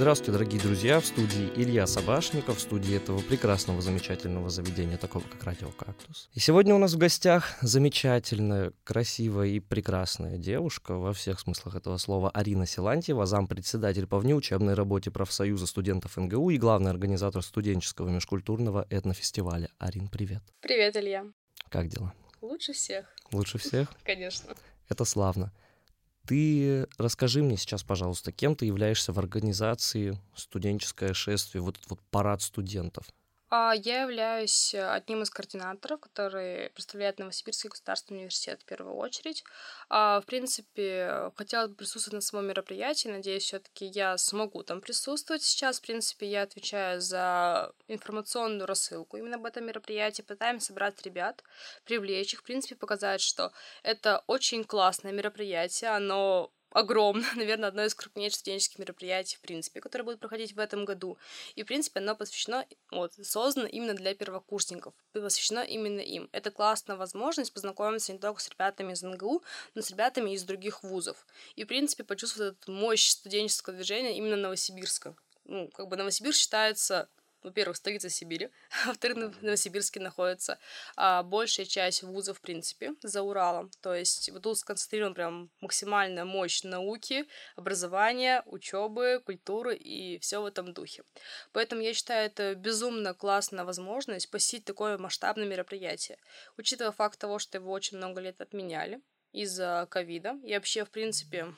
[0.00, 0.98] Здравствуйте, дорогие друзья!
[0.98, 6.30] В студии Илья Собашников, в студии этого прекрасного, замечательного заведения, такого как Радио Кактус.
[6.32, 11.98] И сегодня у нас в гостях замечательная, красивая и прекрасная девушка во всех смыслах этого
[11.98, 18.86] слова Арина Силантьева, зампредседатель по внеучебной работе профсоюза студентов НГУ и главный организатор студенческого межкультурного
[18.88, 19.68] этнофестиваля.
[19.78, 20.42] Арин, привет!
[20.62, 21.26] Привет, Илья!
[21.68, 22.14] Как дела?
[22.40, 23.04] Лучше всех.
[23.32, 23.92] Лучше всех?
[24.04, 24.54] Конечно.
[24.88, 25.52] Это славно.
[26.26, 32.00] Ты расскажи мне сейчас, пожалуйста, кем ты являешься в организации студенческое шествие, вот этот вот
[32.10, 33.06] парад студентов?
[33.52, 39.42] А, я являюсь э, одним из координаторов, который представляет Новосибирский государственный университет в первую очередь.
[39.88, 43.08] А, в принципе, хотела бы присутствовать на самом мероприятии.
[43.08, 45.80] Надеюсь, все-таки я смогу там присутствовать сейчас.
[45.80, 50.22] В принципе, я отвечаю за информационную рассылку именно об этом мероприятии.
[50.22, 51.42] Пытаемся собрать ребят,
[51.84, 53.50] привлечь их, в принципе, показать, что
[53.82, 55.90] это очень классное мероприятие.
[55.90, 60.84] Оно огромно, наверное, одно из крупнейших студенческих мероприятий, в принципе, которое будет проходить в этом
[60.84, 61.18] году.
[61.54, 66.28] И, в принципе, оно посвящено, вот, создано именно для первокурсников, посвящено именно им.
[66.32, 69.42] Это классная возможность познакомиться не только с ребятами из НГУ,
[69.74, 71.26] но с ребятами из других вузов.
[71.56, 75.16] И, в принципе, почувствовать эту мощь студенческого движения именно Новосибирска.
[75.44, 77.08] Ну, как бы Новосибирск считается
[77.42, 78.50] во-первых, столица Сибири,
[78.86, 80.58] во-вторых, в Новосибирске находится
[80.96, 83.70] а, большая часть вузов, в принципе, за Уралом.
[83.80, 90.44] То есть вот тут сконцентрирована прям максимальная мощь науки, образования, учебы, культуры и все в
[90.44, 91.04] этом духе.
[91.52, 96.18] Поэтому я считаю, это безумно классная возможность посетить такое масштабное мероприятие.
[96.56, 99.00] Учитывая факт того, что его очень много лет отменяли
[99.32, 101.54] из-за ковида, и вообще, в принципе,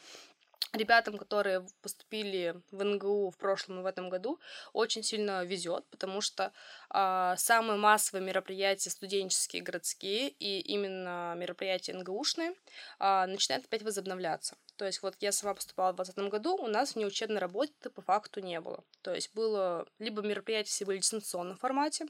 [0.72, 4.40] ребятам, которые поступили в НГУ в прошлом и в этом году,
[4.72, 6.52] очень сильно везет, потому что
[6.90, 12.54] э, самые массовые мероприятия студенческие, городские и именно мероприятия НГУшные
[13.00, 14.56] э, начинают опять возобновляться.
[14.76, 18.40] То есть вот я сама поступала в 2020 году, у нас внеучебной работы по факту
[18.40, 18.82] не было.
[19.02, 22.06] То есть было либо мероприятия все были в дистанционном формате,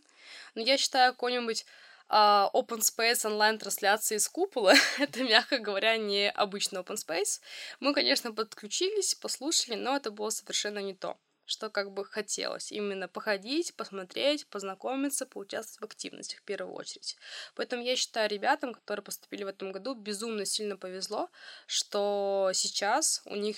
[0.55, 1.67] но я считаю какой-нибудь
[2.13, 4.75] Uh, open Space онлайн-трансляции с купола.
[4.99, 7.41] это, мягко говоря, не обычный open Space.
[7.81, 12.71] Мы, конечно, подключились, послушали, но это было совершенно не то, что как бы хотелось.
[12.71, 17.17] Именно походить, посмотреть, познакомиться, поучаствовать в активностях в первую очередь.
[17.55, 21.31] Поэтому я считаю ребятам, которые поступили в этом году, безумно сильно повезло,
[21.67, 23.57] что сейчас у них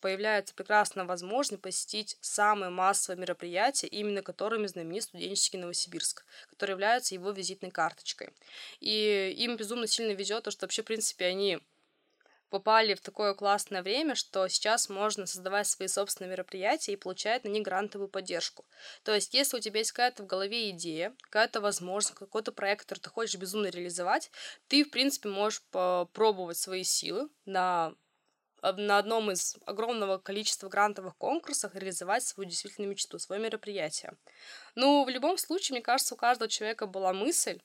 [0.00, 7.30] появляется прекрасная возможность посетить самые массовые мероприятия, именно которыми знаменит студенческий Новосибирск, который является его
[7.30, 8.30] визитной карточкой.
[8.80, 11.60] И им безумно сильно везет то, что вообще, в принципе, они
[12.50, 17.48] попали в такое классное время, что сейчас можно создавать свои собственные мероприятия и получать на
[17.48, 18.64] них грантовую поддержку.
[19.02, 23.00] То есть, если у тебя есть какая-то в голове идея, какая-то возможность, какой-то проект, который
[23.00, 24.30] ты хочешь безумно реализовать,
[24.68, 27.94] ты, в принципе, можешь попробовать свои силы на
[28.72, 34.12] на одном из огромного количества грантовых конкурсов реализовать свою действительно мечту, свое мероприятие.
[34.74, 37.60] Ну, в любом случае, мне кажется, у каждого человека была мысль,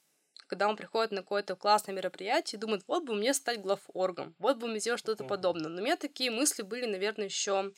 [0.52, 4.58] когда он приходит на какое-то классное мероприятие и думает, вот бы мне стать главоргом, вот
[4.58, 5.70] бы мне сделать что-то подобное.
[5.70, 7.72] Но у меня такие мысли были, наверное, еще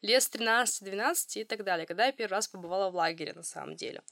[0.00, 3.74] лет с 13-12 и так далее, когда я первый раз побывала в лагере, на самом
[3.74, 4.04] деле.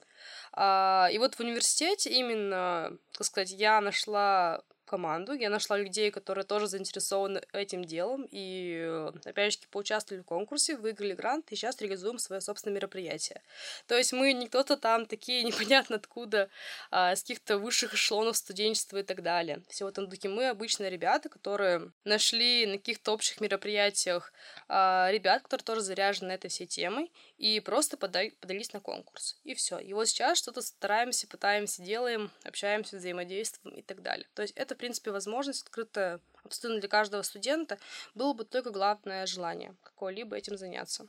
[0.51, 6.43] А, и вот в университете именно, так сказать, я нашла команду, я нашла людей, которые
[6.43, 12.17] тоже заинтересованы этим делом, и, опять же, поучаствовали в конкурсе, выиграли грант, и сейчас реализуем
[12.17, 13.41] свое собственное мероприятие.
[13.85, 16.49] То есть мы не кто-то там такие непонятно откуда,
[16.89, 19.61] а, с каких-то высших эшелонов студенчества и так далее.
[19.69, 20.27] Все в этом духе.
[20.27, 24.33] Мы обычные ребята, которые нашли на каких-то общих мероприятиях
[24.67, 29.39] а, ребят, которые тоже заряжены этой всей темой, и просто подали, подались на конкурс.
[29.45, 29.79] И все.
[29.79, 34.27] И вот сейчас что-то стараемся, пытаемся, делаем, общаемся, взаимодействуем и так далее.
[34.33, 37.77] То есть это принципе, возможность открытая абсолютно для каждого студента,
[38.13, 41.07] было бы только главное желание какое-либо этим заняться.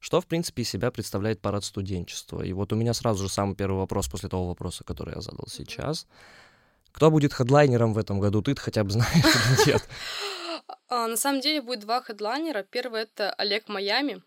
[0.00, 2.42] Что, в принципе, из себя представляет парад студенчества?
[2.42, 5.46] И вот у меня сразу же самый первый вопрос после того вопроса, который я задал
[5.48, 6.06] сейчас.
[6.92, 8.42] Кто будет хедлайнером в этом году?
[8.42, 9.88] Ты хотя бы знаешь или нет?
[10.88, 12.64] А, на самом деле будет два хедлайнера.
[12.64, 14.22] Первый— это Олег Майами,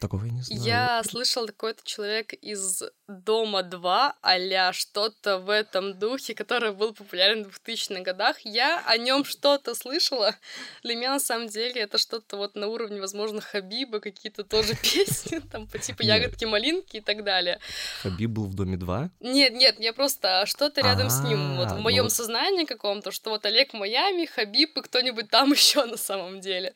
[0.00, 0.62] Такого я не знаю.
[0.62, 7.44] Я слышал какой-то человек из Дома 2, а что-то в этом духе, который был популярен
[7.44, 8.40] в 2000-х годах.
[8.40, 10.34] Я о нем что-то слышала.
[10.82, 15.40] Для меня, на самом деле, это что-то вот на уровне, возможно, Хабиба, какие-то тоже песни,
[15.40, 17.58] там по типу ягодки, малинки и так далее.
[18.02, 19.10] Хабиб был в Доме 2?
[19.20, 23.30] Нет, нет, я просто что-то рядом с ним, вот в моем ну сознании каком-то, что
[23.30, 26.74] вот Олег Майами, Хабиб и кто-нибудь там еще на самом деле.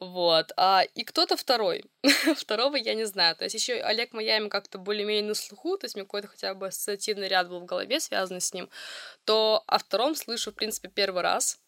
[0.00, 0.52] Вот.
[0.56, 1.84] А, и кто-то второй.
[2.36, 3.34] Второго я не знаю.
[3.36, 6.54] То есть еще Олег Майами как-то более-менее на слуху, то есть у меня какой-то хотя
[6.54, 8.68] бы ассоциативный ряд был в голове связанный с ним,
[9.24, 11.58] то о втором слышу, в принципе, первый раз.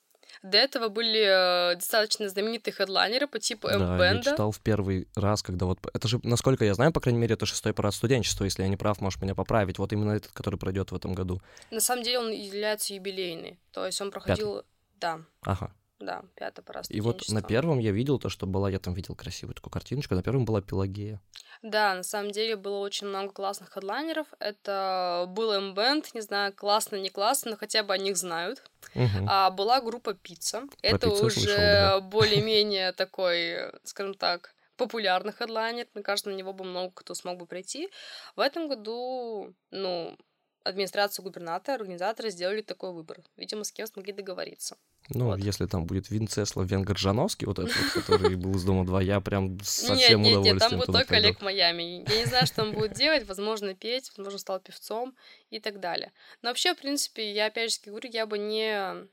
[0.42, 4.30] До этого были э, достаточно знаменитые хедлайнеры по типу Да, я М-бенда.
[4.30, 5.78] читал в первый раз, когда вот...
[5.92, 8.44] Это же, насколько я знаю, по крайней мере, это шестой парад студенчества.
[8.44, 9.78] Если я не прав, можешь меня поправить.
[9.78, 11.42] Вот именно этот, который пройдет в этом году.
[11.72, 13.58] На самом деле он является юбилейный.
[13.72, 14.62] То есть он проходил...
[15.00, 15.72] Да, Ага.
[16.00, 18.70] Да, пятый парад И вот на первом я видел то, что была...
[18.70, 20.14] Я там видел красивую такую картиночку.
[20.14, 21.20] На первом была Пелагея.
[21.62, 24.26] Да, на самом деле было очень много классных хедлайнеров.
[24.38, 28.62] Это был М-бенд, не знаю, классно, не классно, но хотя бы о них знают.
[28.94, 29.26] Мгм.
[29.28, 30.62] А была группа Пицца.
[30.80, 32.00] Это Пиццу уже слышал, да.
[32.10, 35.86] более-менее такой, скажем так, популярный хедлайнер.
[35.92, 37.90] Мне кажется, на него бы много кто смог бы прийти.
[38.36, 40.16] В этом году, ну,
[40.62, 43.18] администрация губернатора, организаторы сделали такой выбор.
[43.36, 44.76] Видимо, с кем смогли договориться.
[45.08, 45.38] Ну, Вот.
[45.38, 49.20] если там будет Винцеслав Венгер Жановский, вот этот, вот, который был из Дома 2, я
[49.20, 51.26] прям со Нет, нет, нет, там будет только пойду.
[51.28, 52.04] Олег Майами.
[52.08, 55.16] Я не знаю, что он будет делать, возможно, петь, возможно, стал певцом
[55.50, 56.12] и так далее.
[56.42, 59.08] Но вообще, в принципе, я опять же говорю, я бы не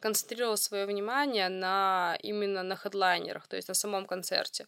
[0.00, 4.66] концентрировала свое внимание на именно на хедлайнерах, то есть на самом концерте.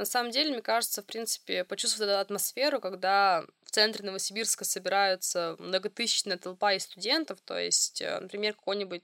[0.00, 5.56] На самом деле, мне кажется, в принципе, почувствовать эту атмосферу, когда в центре Новосибирска собираются
[5.58, 9.02] многотысячная толпа из студентов, то есть, э, например, какой-нибудь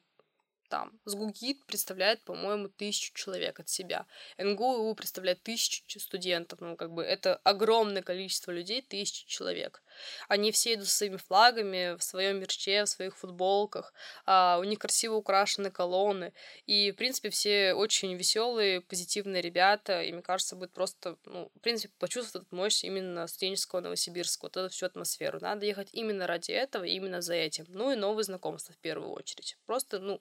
[0.69, 4.07] там Сгугит представляет, по-моему, тысячу человек от себя.
[4.39, 6.61] НГУ представляет тысячу студентов.
[6.61, 9.83] Ну, как бы это огромное количество людей, тысячи человек.
[10.29, 13.93] Они все идут со своими флагами, в своем мерче, в своих футболках.
[14.27, 16.33] а, у них красиво украшены колонны.
[16.67, 20.03] И, в принципе, все очень веселые, позитивные ребята.
[20.03, 24.69] И мне кажется, будет просто, ну, в принципе, почувствовать мощь именно студенческого Новосибирска, вот эту
[24.71, 25.39] всю атмосферу.
[25.41, 27.67] Надо ехать именно ради этого, именно за этим.
[27.69, 29.57] Ну и новые знакомства в первую очередь.
[29.67, 30.21] Просто, ну,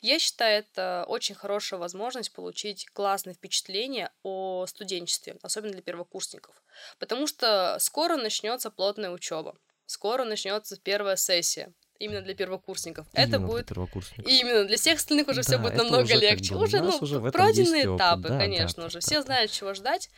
[0.00, 6.54] я считаю, это очень хорошая возможность получить классные впечатления о студенчестве, особенно для первокурсников.
[6.98, 9.56] Потому что скоро начнется плотная учеба.
[9.86, 11.72] Скоро начнется первая сессия.
[11.98, 13.06] Именно для первокурсников.
[13.12, 14.26] это Именно для будет первокурсников.
[14.26, 16.54] именно для всех остальных уже все Да, будет это намного уже как легче.
[16.54, 18.94] бы уже, ну, уже пройденные этапы, Да, конечно, да, уже.
[18.94, 19.22] да, Все да.
[19.22, 20.10] знают, чего ждать.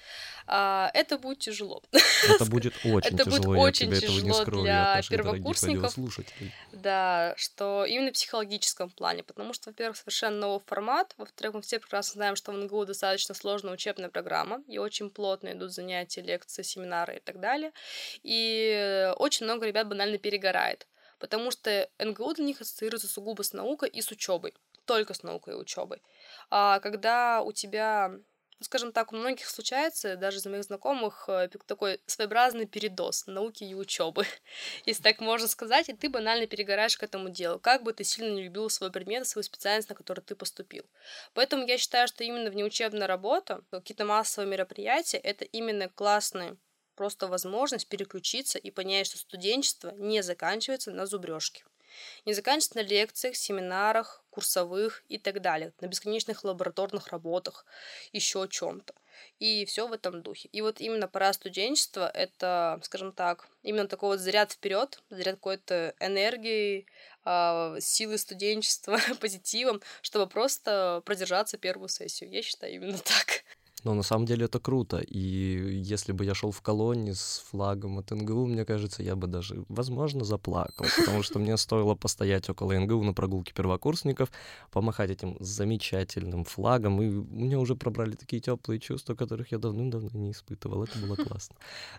[0.46, 1.82] А, это будет тяжело.
[2.28, 5.94] Это будет очень Это будет тяжело, я очень не тяжело скрою для наших первокурсников.
[6.72, 11.78] Да, что именно в психологическом плане, потому что, во-первых, совершенно новый формат, во-вторых, мы все
[11.78, 16.62] прекрасно знаем, что в НГУ достаточно сложная учебная программа, и очень плотно идут занятия, лекции,
[16.62, 17.72] семинары и так далее,
[18.22, 20.86] и очень много ребят банально перегорает,
[21.24, 24.52] потому что НГУ для них ассоциируется сугубо с наукой и с учебой,
[24.84, 26.02] только с наукой и учебой.
[26.50, 28.12] А когда у тебя
[28.60, 33.74] скажем так, у многих случается, даже из моих знакомых, э, такой своеобразный передоз науки и
[33.74, 34.26] учебы
[34.84, 38.34] если так можно сказать, и ты банально перегораешь к этому делу, как бы ты сильно
[38.34, 40.84] не любил свой предмет, свою специальность, на которую ты поступил.
[41.32, 46.58] Поэтому я считаю, что именно внеучебная работа, какие-то массовые мероприятия, это именно классная
[46.94, 51.64] просто возможность переключиться и понять, что студенчество не заканчивается на зубрежке.
[52.24, 57.64] Не заканчивается на лекциях, семинарах, курсовых и так далее, на бесконечных лабораторных работах,
[58.12, 58.94] еще чем-то.
[59.38, 60.48] И все в этом духе.
[60.50, 65.94] И вот именно пора студенчества это, скажем так, именно такой вот заряд вперед, заряд какой-то
[66.00, 66.86] энергии,
[67.24, 72.30] а, силы студенчества, позитивом, чтобы просто продержаться первую сессию.
[72.30, 73.43] Я считаю именно так.
[73.84, 74.98] Но на самом деле это круто.
[74.98, 79.26] И если бы я шел в колонне с флагом от НГУ, мне кажется, я бы
[79.26, 80.86] даже, возможно, заплакал.
[80.98, 84.30] Потому что мне стоило постоять около НГУ на прогулке первокурсников,
[84.70, 87.00] помахать этим замечательным флагом.
[87.02, 90.84] И меня уже пробрали такие теплые чувства, которых я давным-давно не испытывал.
[90.84, 91.56] Это было классно.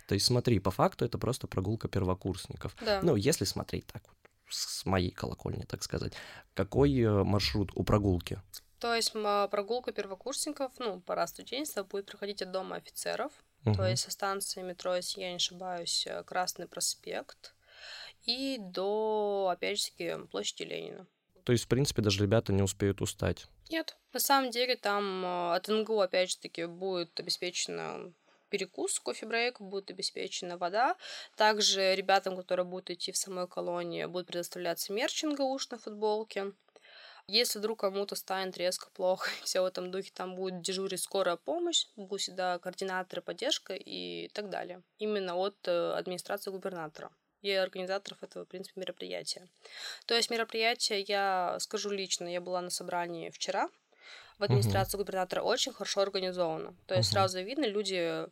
[0.07, 2.75] То есть смотри, по факту это просто прогулка первокурсников.
[2.83, 3.01] Да.
[3.03, 4.15] Ну, если смотреть так вот,
[4.50, 6.13] с моей колокольни, так сказать.
[6.53, 8.39] Какой э, маршрут у прогулки?
[8.79, 13.32] То есть прогулка первокурсников, ну, пора студенчества, будет проходить от дома офицеров,
[13.63, 13.86] то Мгм.
[13.86, 17.55] есть со станции метро, если я не ошибаюсь, э, Красный проспект,
[18.24, 21.08] и до, опять же площади Ленина.
[21.46, 23.46] То есть, в принципе, даже ребята не успеют устать.
[23.70, 28.13] Нет, на самом деле там э, от НГУ, опять же таки, будет обеспечено
[28.50, 30.96] перекус, кофе-брейк, будет обеспечена вода.
[31.36, 36.53] Также ребятам, которые будут идти в самой колонии, будет предоставляться мерч НГУш на футболке.
[37.27, 41.88] Если вдруг кому-то станет резко плохо, все в этом духе, там будет дежурить скорая помощь,
[41.96, 44.84] будут всегда координаторы, поддержка и так далее.
[45.00, 49.48] Именно от э, администрации губернатора и организаторов этого, в принципе, мероприятия.
[50.05, 53.70] То есть мероприятие, я скажу лично, я была на собрании вчера,
[54.38, 56.75] в администрации губернатора очень хорошо организовано.
[56.88, 57.13] То есть Мгм.
[57.13, 58.27] сразу видно, люди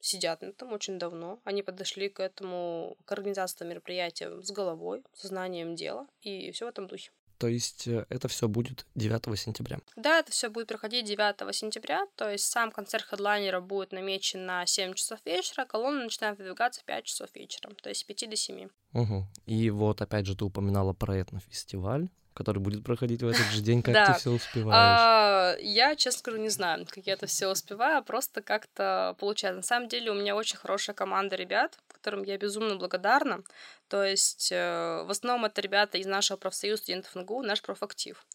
[0.00, 1.40] сидят на этом очень давно.
[1.44, 6.68] Они подошли к этому, к организации мероприятия с головой, со знанием дела, и все в
[6.68, 7.10] этом духе.
[7.38, 9.78] То есть э, это все будет 9 сентября.
[9.96, 14.66] Да, это все будет проходить 9 сентября, то есть сам концерт хедлайнера будет намечен на
[14.66, 18.36] 7 часов вечера, колонна начинает выдвигаться в 5 часов вечера, то есть с 5 до
[18.36, 18.68] 7.
[18.92, 19.26] Мгм.
[19.46, 22.08] И вот, опять же, ты упоминала про этнофестиваль.
[22.34, 23.82] Который будет проходить в этот же день.
[23.82, 24.06] Как Да.
[24.06, 24.98] ты все успеваешь?
[25.00, 29.56] А, я, честно скажу, не знаю, как я это все успеваю, просто как-то получается.
[29.56, 33.42] На самом деле у меня очень хорошая команда ребят, которым я безумно благодарна.
[33.88, 38.26] То есть э, в основном это ребята из нашего профсоюза студентов НГУ, наш профактив.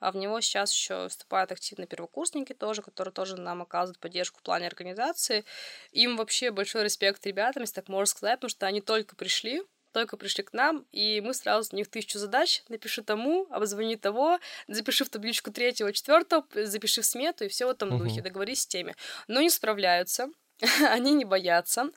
[0.00, 4.42] А в него сейчас еще вступают активно первокурсники тоже, которые тоже нам оказывают поддержку в
[4.42, 5.44] плане организации.
[5.92, 9.62] Им вообще большой респект ребятам, если так можно сказать, потому что они только пришли,
[9.94, 12.62] только пришли к нам, и мы сразу у них тысячу задач.
[12.68, 17.70] Напиши тому, обзвони того, запиши в табличку третьего, четвертого, запиши в смету, и все в
[17.70, 17.96] этом Мгм.
[17.96, 18.94] духе, договорись с теми.
[19.28, 20.28] Но не справляются,
[20.90, 21.90] они не боятся.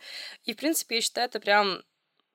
[0.45, 1.83] И, в принципе, я считаю, это прям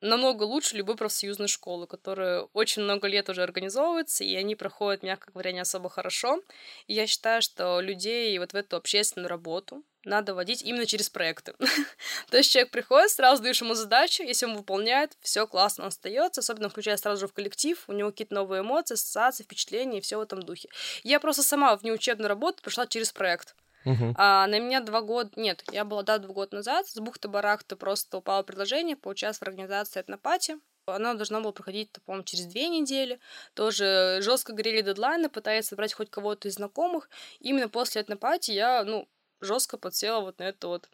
[0.01, 5.31] намного лучше любой профсоюзной школы, которая очень много лет уже организовывается, и они проходят, мягко
[5.33, 6.43] говоря, не особо хорошо.
[6.89, 11.55] И я считаю, что людей вот в эту общественную работу надо вводить именно через проекты.
[12.31, 16.41] То есть человек приходит, сразу даешь ему задачу, если он выполняет, все классно, он остается,
[16.41, 20.19] особенно включая сразу же в коллектив, у него какие-то новые эмоции, ассоциации, впечатления и все
[20.19, 20.69] в этом духе.
[21.03, 23.55] Я просто сама в неучебную работу пришла через проект.
[23.85, 24.15] Мгм.
[24.17, 25.31] А на меня два года...
[25.37, 26.87] Нет, я была, да, два года назад.
[26.87, 30.59] С бухты-барахты просто упало предложение поучаствовать в организации этнопати.
[30.87, 33.21] Она должна была проходить, по-моему, через две недели.
[33.55, 37.09] Тоже жестко горели дедлайны, пытаясь собрать хоть кого-то из знакомых.
[37.41, 39.09] Именно после этнопати я, ну,
[39.43, 40.89] жестко подсела вот на эту вот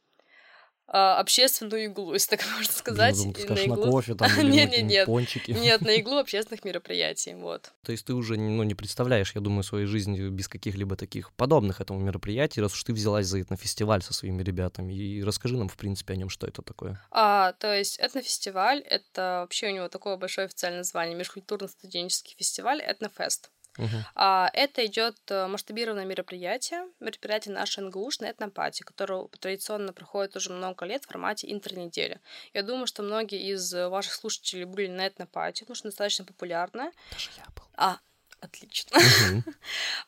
[0.90, 3.14] а, общественную иглу, если так можно сказать.
[3.14, 5.06] Я думал, ты скажешь, на иглу- кофе там на Нет, нет, нет.
[5.06, 5.50] пончики.
[5.50, 7.72] Нет, на иглу общественных мероприятий, вот.
[7.82, 11.82] То есть ты уже ну, не представляешь, я думаю, своей жизни без каких-либо таких подобных
[11.82, 14.94] этому мероприятий, раз уж ты взялась за этнофестиваль со своими ребятами.
[14.94, 17.00] И расскажи нам, в принципе, о нем, что это такое.
[17.10, 23.50] А, то есть этнофестиваль— это вообще у него такое большое официальное название, межкультурно-студенческий фестиваль «Этнофест».
[23.78, 24.04] Мгм.
[24.14, 30.84] А, это идет э, масштабированное мероприятие, мероприятие нашей НГУшной этнопати, которое традиционно проходит уже много
[30.84, 32.20] лет в формате интернедели.
[32.52, 36.92] Я думаю, что многие из ваших слушателей были на этнопати, потому что достаточно популярная.
[37.12, 37.64] Даже я был.
[37.76, 37.98] А,
[38.40, 38.98] отлично.
[38.98, 39.44] Мгм.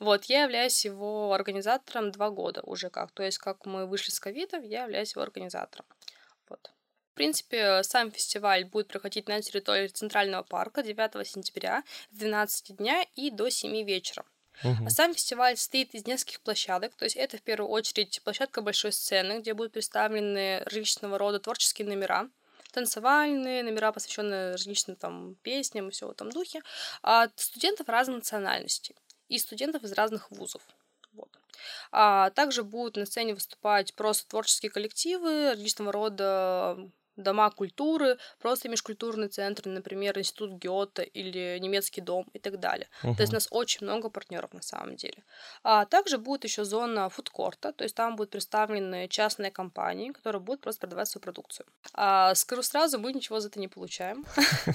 [0.00, 3.12] Вот, я являюсь его организатором два года уже как.
[3.12, 5.86] То есть, как мы вышли с ковида, я являюсь его организатором.
[7.20, 13.30] Принципе, сам фестиваль будет проходить на территории Центрального парка 9 сентября с 12 дня и
[13.30, 14.24] до 7 вечера.
[14.64, 14.86] Мгм.
[14.86, 18.92] А сам фестиваль состоит из нескольких площадок, то есть это в первую очередь площадка большой
[18.92, 22.26] сцены, где будут представлены различного рода творческие номера,
[22.72, 26.62] танцевальные номера, посвященные различным там песням и все в этом духе,
[27.02, 28.96] от студентов разных национальностей
[29.28, 30.62] и студентов из разных вузов.
[31.12, 31.28] Вот.
[31.92, 39.28] А также будут на сцене выступать просто творческие коллективы различного рода дома культуры, просто межкультурные
[39.28, 42.88] центры, например, Институт Гёте или Немецкий дом и так далее.
[43.02, 45.22] То есть у нас очень много партнеров на самом деле.
[45.62, 50.60] А также будет еще зона фудкорта, то есть там будут представлены частные компании, которые будут
[50.60, 51.66] просто продавать свою продукцию.
[51.92, 54.24] А, скажу сразу, мы ничего за это не получаем.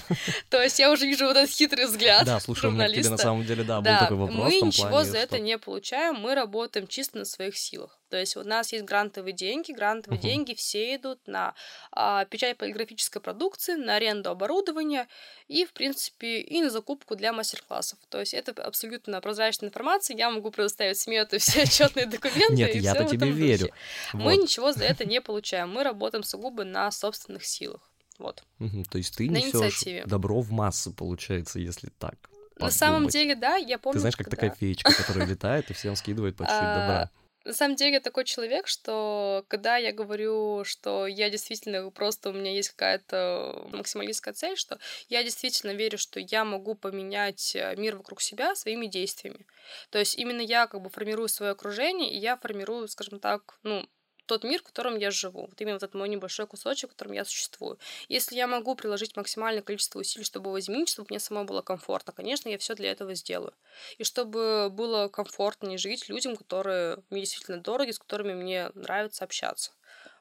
[0.50, 3.18] То есть я уже вижу вот этот хитрый взгляд Да, слушай, у меня тебе на
[3.18, 7.18] самом деле, да, был такой вопрос мы ничего за это не получаем, мы работаем чисто
[7.18, 7.98] на своих силах.
[8.08, 10.28] То есть у нас есть грантовые деньги, грантовые Мгм.
[10.28, 11.54] деньги все идут на
[11.90, 15.08] а, печать полиграфической продукции, на аренду оборудования
[15.48, 17.98] и, в принципе, и на закупку для мастер-классов.
[18.08, 22.54] То есть это абсолютно прозрачная информация, я могу предоставить смету и все отчетные документы.
[22.54, 23.70] Нет, я-то тебе верю.
[24.12, 27.90] Мы ничего за это не получаем, мы работаем сугубо на собственных силах.
[28.18, 28.44] Вот.
[28.90, 30.04] То есть ты на несешь инициативе.
[30.06, 32.14] добро в массы, получается, если так.
[32.58, 35.74] На самом деле, да, я помню, Ты знаешь, как когда- такая феечка, которая летает и
[35.74, 37.10] всем скидывает по чуть-чуть А, добра.
[37.46, 42.32] На самом деле, я такой человек, что когда я говорю, что я действительно просто у
[42.32, 47.98] меня есть какая-то максималистская цель, что я действительно верю, что я могу поменять э, мир
[47.98, 49.46] вокруг себя своими действиями.
[49.90, 53.88] То есть именно я как бы формирую свое окружение, и я формирую, скажем так, ну,
[54.26, 55.46] тот мир, в котором я живу.
[55.46, 57.78] Вот именно этот мой небольшой кусочек, в котором я существую.
[58.08, 62.12] Если я могу приложить максимальное количество усилий, чтобы его изменить, чтобы мне самой было комфортно,
[62.12, 63.54] конечно, я все для этого сделаю.
[63.98, 69.72] И чтобы было комфортнее жить людям, которые мне действительно дороги, с которыми мне нравится общаться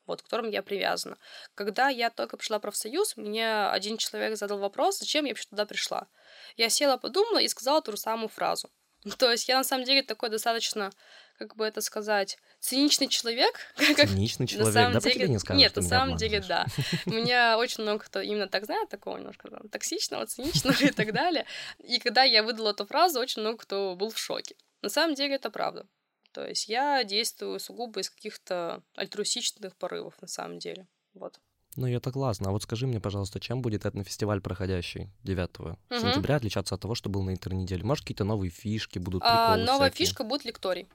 [0.05, 1.17] вот, к которым я привязана.
[1.55, 5.65] Когда я только пришла в профсоюз, мне один человек задал вопрос, зачем я вообще туда
[5.65, 6.07] пришла.
[6.57, 8.69] Я села, подумала и сказала ту же самую фразу.
[9.17, 10.91] То есть я на самом деле такой достаточно,
[11.37, 13.55] как бы это сказать, циничный человек.
[13.95, 16.61] как- Циничный на человек, самом да, деле, не скажешь, нет, на самом деле, да.
[16.63, 17.05] обманываешь.
[17.05, 21.45] Меня очень много кто именно так знает, такого немножко там, токсичного, циничного и так далее.
[21.79, 24.55] И когда я выдала эту фразу, очень много кто был в шоке.
[24.81, 25.85] На самом деле это правда.
[26.31, 30.87] То есть я действую сугубо из каких-то альтруистичных порывов, на самом деле.
[31.13, 31.39] Вот.
[31.77, 32.49] Ну, это классно.
[32.49, 35.77] А вот скажи мне, пожалуйста, чем будет этнофестиваль, проходящий 9 Мгм.
[36.01, 37.83] сентября, отличаться от того, что был на интернеделе?
[37.83, 40.07] Может, какие-то новые фишки будут, приколы А, новая всякие?
[40.07, 40.87] фишка будет лекторий.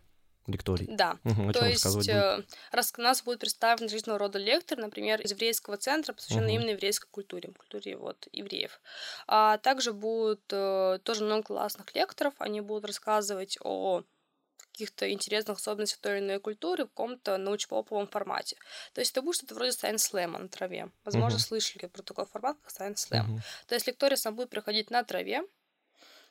[0.50, 0.87] Лекторий.
[0.88, 1.19] Да.
[1.25, 5.76] Угу, То есть э, раз у нас будет представлен различного рода лектор, например, из еврейского
[5.76, 6.61] центра, посвященный угу.
[6.61, 8.80] именно еврейской культуре, культуре вот евреев.
[9.26, 14.02] А также будут э, тоже много классных лекторов, они будут рассказывать о
[14.73, 18.57] каких-то интересных особенностей той или иной культуры в каком-то научно-поповом формате.
[18.95, 20.90] То есть это будет что-то вроде Science Slam на траве.
[21.04, 21.40] Возможно, uh-huh.
[21.40, 23.26] слышали про такой формат, как Science Slam.
[23.26, 23.40] Uh-huh.
[23.66, 25.42] То есть лектория сам будет проходить на траве,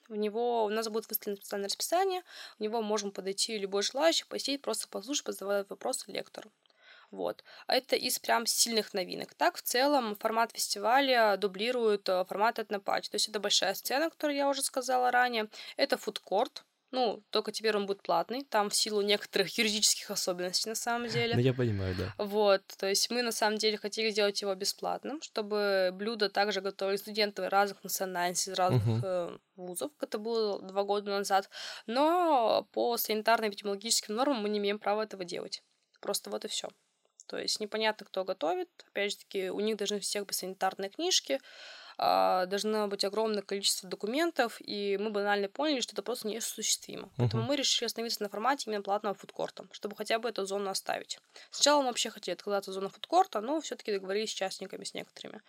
[0.09, 2.23] в него у нас будет выставлено специальное расписание,
[2.57, 6.51] в него можем подойти любой желающий, посетить, просто послушать, позадавать вопросы лектору.
[7.11, 7.43] Вот.
[7.65, 9.33] А это из прям сильных новинок.
[9.33, 13.09] Так, в целом, формат фестиваля дублирует э, формат этнопати.
[13.09, 15.47] То есть это большая сцена, которую я уже сказала ранее.
[15.75, 20.75] Это фудкорт, ну, только теперь он будет платный, там в силу некоторых юридических особенностей на
[20.75, 21.35] самом деле.
[21.35, 22.13] Ну, я понимаю, да.
[22.17, 26.97] Вот, то есть мы на самом деле хотели сделать его бесплатным, чтобы блюда также готовили
[26.97, 28.99] студенты разных национальностей, из разных угу.
[29.03, 31.49] э, вузов, это было два года назад,
[31.85, 35.63] но по санитарно-эпидемиологическим нормам мы не имеем права этого делать.
[36.01, 36.69] Просто вот и все.
[37.27, 38.69] То есть непонятно, кто готовит.
[38.87, 41.39] Опять же таки, у них должны всех быть санитарные книжки,
[41.99, 47.03] должно быть огромное количество документов, и мы банально поняли, что это просто неосуществимо.
[47.03, 47.13] Uh-huh.
[47.17, 51.19] Поэтому мы решили остановиться на формате именно платного фудкорта, чтобы хотя бы эту зону оставить.
[51.51, 55.41] Сначала мы вообще хотели отказаться от зоны фудкорта, но все-таки договорились с частниками, с некоторыми.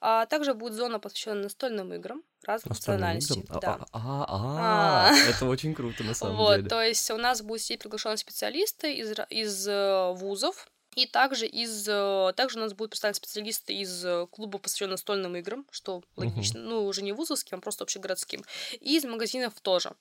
[0.00, 3.44] А также будет зона, посвященная настольным играм разных национальностей.
[3.60, 3.80] Да.
[3.92, 6.62] А, а, а, а, это очень круто на самом деле.
[6.62, 11.46] Вот, то есть у нас будут сидеть приглашенные специалисты из, из э, вузов, и также
[11.46, 16.02] из э, также у нас будут представлены специалисты из э, клуба, посвященного настольным играм, что
[16.16, 16.62] логично, uh-huh.
[16.62, 18.44] ну, уже не вузовским, а просто общегородским.
[18.80, 19.94] И из магазинов тоже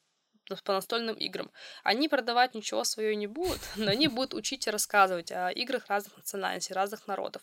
[0.63, 1.51] по настольным играм.
[1.83, 6.15] Они продавать ничего свое не будут, но они будут учить и рассказывать о играх разных
[6.15, 7.41] национальностей, разных народов.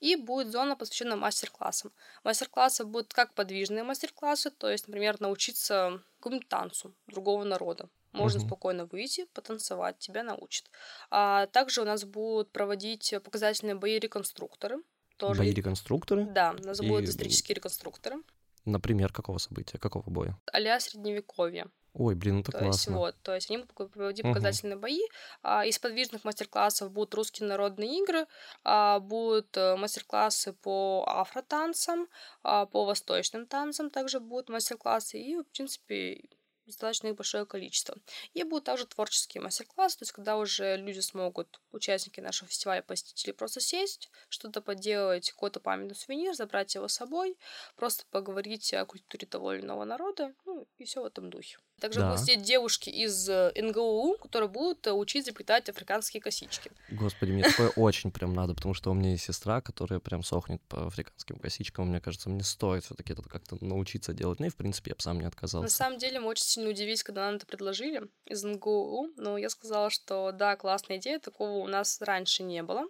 [0.00, 1.92] И будет зона, посвященная мастер-классам.
[2.22, 7.88] Мастер-классы будут как подвижные мастер-классы, то есть, например, научиться какому-нибудь танцу другого народа.
[8.14, 8.46] Можно угу.
[8.46, 10.70] спокойно выйти, потанцевать, тебя научат.
[11.10, 14.78] А также у нас будут проводить показательные бои реконструкторы.
[15.16, 15.40] Тоже...
[15.40, 16.24] Бои реконструкторы?
[16.24, 16.88] Да, у нас и...
[16.88, 18.16] будут исторические реконструкторы.
[18.64, 20.38] Например, какого события, какого боя?
[20.52, 21.66] а средневековье.
[21.92, 22.70] Ой, блин, это то классно.
[22.72, 24.82] Есть, вот, то есть они будут проводить показательные угу.
[24.82, 25.00] бои.
[25.42, 28.26] А, из подвижных мастер-классов будут русские народные игры,
[28.64, 32.08] а, будут э, мастер-классы по афротанцам,
[32.42, 35.20] а, по восточным танцам также будут мастер-классы.
[35.20, 36.30] И, в принципе,
[36.66, 37.96] достаточно их большое количество.
[38.32, 43.32] И будут также творческие мастер-классы, то есть когда уже люди смогут, участники нашего фестиваля, посетители,
[43.32, 47.36] просто сесть, что-то поделать, какой-то памятный сувенир, забрать его с собой,
[47.76, 51.58] просто поговорить о культуре того или иного народа, ну и все в этом духе.
[51.80, 52.10] Также да.
[52.10, 56.70] будут сидеть девушки из э, НГУ, которые будут э, учить заплетать африканские косички.
[56.90, 60.62] Господи, мне такое очень прям надо, потому что у меня есть сестра, которая прям сохнет
[60.68, 61.88] по африканским косичкам.
[61.88, 64.40] Мне кажется, мне стоит все таки это как-то научиться делать.
[64.40, 65.64] Ну и, в принципе, я бы сам не отказался.
[65.64, 69.10] На самом деле, мы очень сильно удивились, когда нам это предложили из НГУ.
[69.16, 72.86] Но я сказала, что да, классная идея, такого у нас раньше не было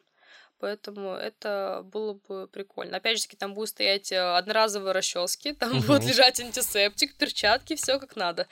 [0.65, 2.97] поэтому это было бы прикольно.
[2.97, 5.87] Опять же таки, там будут стоять э, одноразовые расчески, там угу.
[5.87, 8.47] будет лежать антисептик, перчатки, все как надо.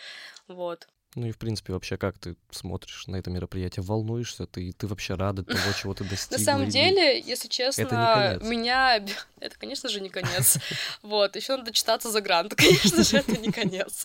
[0.46, 0.86] Вот.
[1.14, 3.82] Ну и, в принципе, вообще, как ты смотришь на это мероприятие?
[3.82, 4.46] Волнуешься?
[4.46, 6.36] Ты, ты вообще рада того, чего ты достигла?
[6.38, 9.02] На самом деле, если честно, меня...
[9.40, 10.58] Это, конечно же, не конец.
[11.00, 11.34] Вот.
[11.34, 12.54] Еще надо читаться за грант.
[12.54, 14.04] Конечно же, это не конец.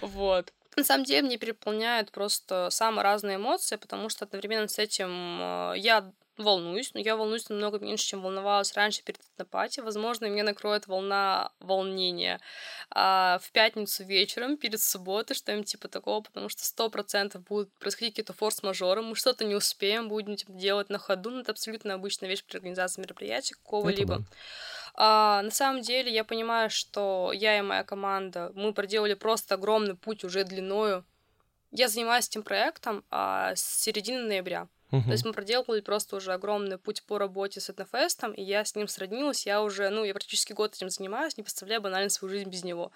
[0.00, 0.52] Вот.
[0.76, 5.10] На самом деле, мне переполняют просто самые разные эмоции, потому что одновременно с этим
[5.40, 9.80] э, я волнуюсь, но я волнуюсь намного меньше, чем волновалась раньше перед этнопати.
[9.80, 12.40] Возможно, меня накроет волна волнения
[12.90, 18.14] а, в пятницу вечером перед субботой, что-нибудь типа такого, потому что сто процентов будут происходить
[18.14, 22.28] какие-то форс-мажоры, мы что-то не успеем, будем типа, делать на ходу, но это абсолютно обычная
[22.28, 24.18] вещь при организации мероприятия какого-либо.
[24.18, 24.24] Да.
[24.94, 29.94] А, на самом деле я понимаю, что я и моя команда, мы проделали просто огромный
[29.94, 31.04] путь уже длиною.
[31.70, 34.68] Я занимаюсь этим проектом а, с середины ноября.
[34.90, 35.04] Uh-huh.
[35.04, 38.74] То есть мы проделали просто уже огромный путь по работе с Этнофестом, и я с
[38.74, 42.48] ним сроднилась, я уже, ну, я практически год этим занимаюсь, не представляю банально свою жизнь
[42.48, 42.90] без него.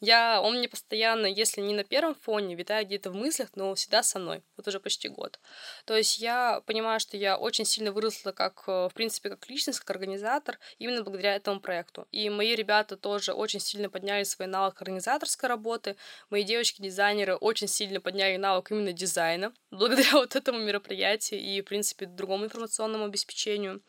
[0.00, 4.02] Я, он мне постоянно, если не на первом фоне, витает где-то в мыслях, но всегда
[4.02, 5.40] со мной, вот уже почти год.
[5.84, 9.80] То есть я понимаю, что я очень сильно выросла как, э, в принципе, как личность,
[9.80, 12.06] как организатор, именно благодаря этому проекту.
[12.12, 15.96] И мои ребята тоже очень сильно подняли свой навык организаторской работы,
[16.30, 22.06] мои девочки-дизайнеры очень сильно подняли навык именно дизайна, благодаря вот этому мероприятию, и, в принципе,
[22.06, 23.82] другому информационному обеспечению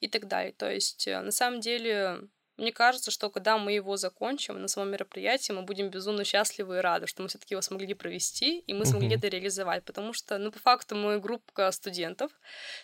[0.00, 0.52] и так далее.
[0.52, 4.90] То есть, э, на самом деле, мне кажется, что когда мы его закончим на самом
[4.90, 8.86] мероприятии, мы будем безумно счастливы и рады, что мы все-таки его смогли провести, и мы
[8.86, 9.18] смогли uh-huh.
[9.18, 9.84] это реализовать.
[9.84, 12.32] Потому что, ну, по факту, мы группа студентов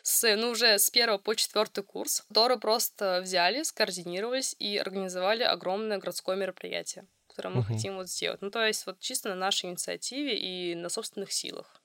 [0.02, 5.96] с, ну, уже с первого по четвертый курс, которые просто взяли, скоординировались и организовали огромное
[5.96, 7.74] городское мероприятие, которое мы uh-huh.
[7.74, 8.42] хотим вот сделать.
[8.42, 11.81] Ну, то есть, вот чисто на нашей инициативе и на собственных силах.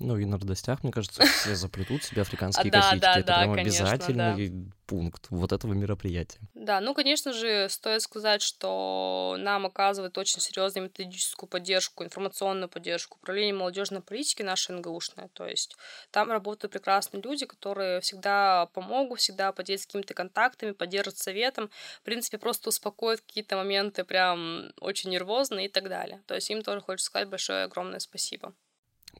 [0.00, 3.00] Ну и на радостях, мне кажется, все заплетут себе африканские Да, косички.
[3.00, 6.40] да, Это да, прям конечно, обязательный пункт вот этого мероприятия.
[6.54, 13.18] Да, ну, конечно же, стоит сказать, что нам оказывает очень серьезную методическую поддержку, информационную поддержку
[13.20, 15.28] управление молодежной политики наше НГУшное.
[15.32, 15.76] То есть
[16.10, 22.38] там работают прекрасные люди, которые всегда помогут, всегда поделятся какими-то контактами, поддержат советом, в принципе,
[22.38, 26.22] просто успокоят какие-то моменты прям очень нервозные и так далее.
[26.26, 28.54] То есть им тоже хочется сказать большое огромное спасибо.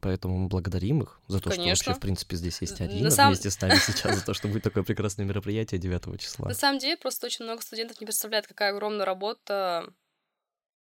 [0.01, 1.89] Поэтому мы благодарим их за то, что Конечно.
[1.91, 4.47] вообще, в принципе, здесь есть На Арина самом- вместе с нами сейчас, за то, что
[4.47, 6.47] будет такое прекрасное мероприятие 9 числа.
[6.47, 9.87] На самом деле, просто очень много студентов не представляют, какая огромная работа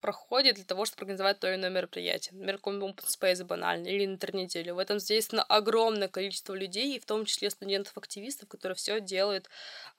[0.06, 2.34] проходит для того, чтобы организовать то или иное мероприятие.
[2.34, 4.76] Например, какой-нибудь open space банальный или интернеделю.
[4.76, 9.50] В этом задействовано огромное количество людей, и в том числе студентов-активистов, которые все делают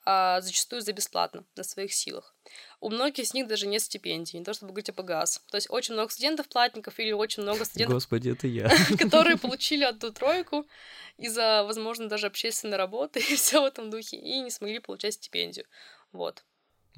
[0.06, 2.34] а, зачастую за бесплатно, на своих силах.
[2.80, 5.42] У многих из них даже нет стипендий, не то чтобы говорить о ПГАС.
[5.50, 8.70] То есть очень много студентов-платников или очень много студентов, Господи, это я.
[8.98, 10.66] которые получили одну тройку
[11.18, 15.66] из-за, возможно, даже общественной работы и все в этом духе, и не смогли получать стипендию.
[16.12, 16.44] Вот.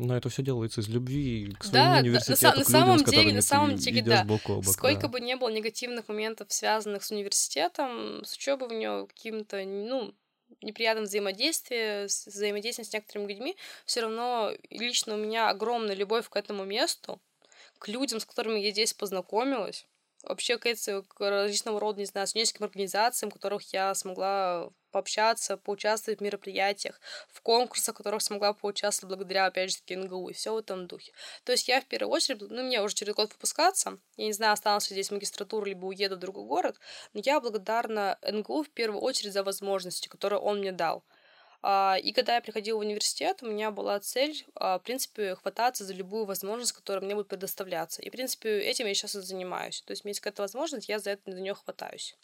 [0.06, 2.80] Но это все делается из любви к своему да, на университету, са- к на людям,
[2.80, 4.24] самом с деле- на самом деле, да.
[4.24, 4.64] бок бок.
[4.64, 5.08] Сколько да.
[5.08, 10.14] бы не было негативных моментов, связанных с университетом, с учебой в нее каким-то, ну,
[10.62, 16.36] неприятным взаимодействием, с взаимодействием с некоторыми людьми, все равно лично у меня огромная любовь к
[16.36, 17.20] этому месту,
[17.78, 19.86] к людям, с которыми я здесь познакомилась,
[20.22, 26.20] вообще к, эти- к различного рода, не знаю, студенческим организациям, которых я смогла пообщаться, поучаствовать
[26.20, 30.52] в мероприятиях, в конкурсах, в которых смогла поучаствовать благодаря, опять же таки, НГУ и все
[30.54, 31.12] в этом духе.
[31.44, 34.52] То есть я в первую очередь, ну, мне уже через год выпускаться, я не знаю,
[34.52, 36.78] останусь здесь в магистратуру, либо уеду в другой город,
[37.12, 41.04] но я благодарна НГУ в первую очередь за возможности, которые он мне дал.
[41.62, 45.84] А, И когда я приходила в университет, у меня была цель, а, в принципе, хвататься
[45.84, 48.02] за любую возможность, которая мне будет предоставляться.
[48.02, 49.82] И, в принципе, этим я сейчас и занимаюсь.
[49.82, 52.16] То есть, у меня есть какая-то возможность, я за это за нее хватаюсь.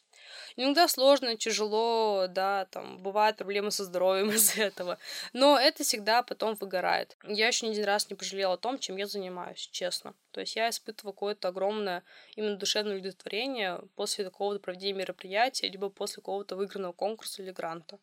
[0.57, 4.99] Иногда сложно, тяжело, да, там бывают проблемы со здоровьем из-за этого,
[5.33, 7.17] но это всегда потом выгорает.
[7.25, 10.15] Я еще ни один раз не пожалела о том, чем я занимаюсь, честно.
[10.31, 12.03] То есть я испытываю какое-то огромное
[12.37, 17.99] именно душевное удовлетворение после такого проведения мероприятия, либо после какого-то выигранного конкурса или гранта.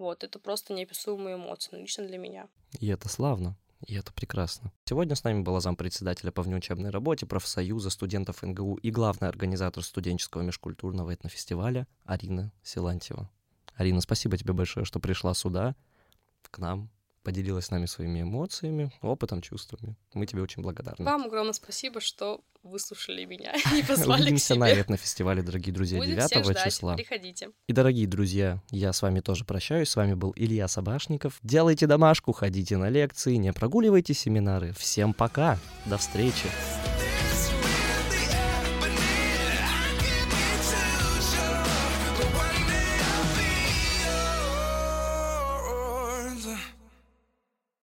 [0.00, 2.48] Вот, это просто неописуемые эмоции, ну, лично для меня.
[2.78, 3.54] И это славно.
[3.86, 4.72] И это прекрасно.
[4.86, 10.40] Сегодня с нами была зампредседателя по внеучебной работе профсоюза студентов НГУ и главный организатор студенческого
[10.40, 13.30] межкультурного этнофестиваля Арина Силантьева.
[13.74, 15.76] Арина, спасибо тебе большое, что пришла сюда,
[16.50, 16.88] к нам,
[17.22, 19.96] поделилась с нами своими эмоциями, опытом, чувствами.
[20.14, 21.04] Мы тебе очень благодарны.
[21.04, 24.80] Вам огромное спасибо, что выслушали меня и позвали Увидимся на себе.
[24.80, 26.94] этнофестивале, дорогие друзья, Будем 9 всех ждать, числа.
[26.96, 27.50] приходите.
[27.68, 29.88] И, дорогие друзья, я с вами тоже прощаюсь.
[29.88, 31.38] С вами был Илья Собашников.
[31.42, 34.72] Делайте домашку, ходите на лекции, не прогуливайте семинары.
[34.72, 35.58] Всем пока.
[35.86, 36.46] До встречи.